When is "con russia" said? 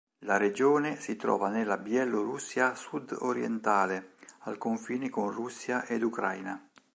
5.11-5.85